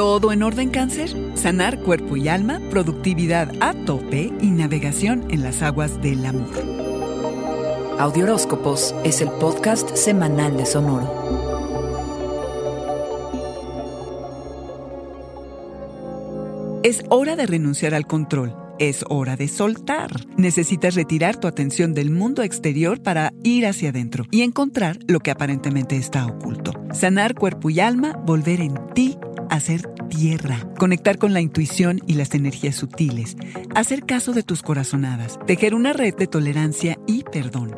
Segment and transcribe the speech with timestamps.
[0.00, 1.14] ¿Todo en orden cáncer?
[1.34, 6.56] Sanar cuerpo y alma, productividad a tope y navegación en las aguas del amor.
[7.98, 11.06] Audioróscopos es el podcast semanal de Sonoro.
[16.82, 18.56] Es hora de renunciar al control.
[18.78, 20.10] Es hora de soltar.
[20.38, 25.30] Necesitas retirar tu atención del mundo exterior para ir hacia adentro y encontrar lo que
[25.30, 26.72] aparentemente está oculto.
[26.94, 29.18] Sanar cuerpo y alma, volver en ti,
[29.50, 33.36] hacer tierra, conectar con la intuición y las energías sutiles,
[33.74, 37.74] hacer caso de tus corazonadas, tejer una red de tolerancia y perdón.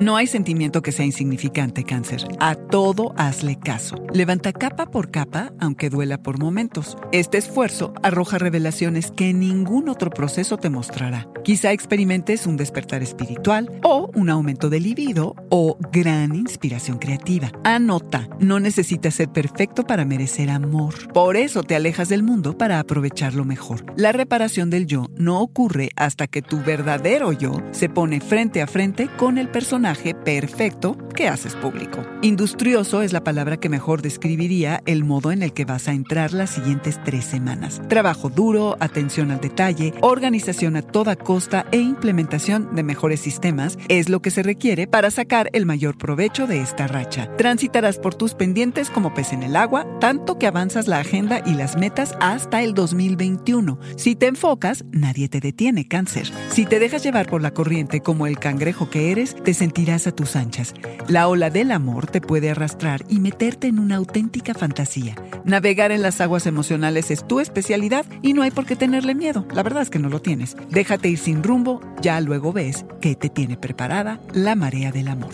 [0.00, 2.24] No hay sentimiento que sea insignificante, cáncer.
[2.40, 3.96] A todo hazle caso.
[4.12, 6.96] Levanta capa por capa, aunque duela por momentos.
[7.12, 11.28] Este esfuerzo arroja revelaciones que ningún otro proceso te mostrará.
[11.44, 17.52] Quizá experimentes un despertar espiritual o un aumento de libido o gran inspiración creativa.
[17.64, 21.12] Anota, no necesitas ser perfecto para merecer amor.
[21.12, 23.84] Por eso te alejas del mundo para aprovecharlo mejor.
[23.96, 28.66] La reparación del yo no ocurre hasta que tu verdadero yo se pone frente a
[28.66, 29.91] frente con el personaje
[30.24, 32.04] perfecto que haces público.
[32.22, 36.32] Industrioso es la palabra que mejor describiría el modo en el que vas a entrar
[36.32, 37.82] las siguientes tres semanas.
[37.88, 44.08] Trabajo duro, atención al detalle, organización a toda costa e implementación de mejores sistemas es
[44.08, 47.28] lo que se requiere para sacar el mayor provecho de esta racha.
[47.36, 51.54] Transitarás por tus pendientes como pez en el agua, tanto que avanzas la agenda y
[51.54, 53.78] las metas hasta el 2021.
[53.96, 56.30] Si te enfocas, nadie te detiene, cáncer.
[56.50, 60.06] Si te dejas llevar por la corriente como el cangrejo que eres, te sentirás irás
[60.06, 60.74] a tus anchas.
[61.12, 65.14] La ola del amor te puede arrastrar y meterte en una auténtica fantasía.
[65.44, 69.44] Navegar en las aguas emocionales es tu especialidad y no hay por qué tenerle miedo.
[69.52, 70.56] La verdad es que no lo tienes.
[70.70, 75.32] Déjate ir sin rumbo, ya luego ves que te tiene preparada la marea del amor.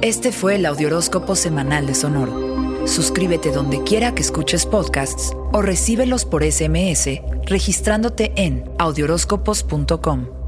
[0.00, 2.86] Este fue el Audioróscopo Semanal de Sonoro.
[2.86, 10.41] Suscríbete donde quiera que escuches podcasts o recíbelos por SMS registrándote en audioróscopos.com.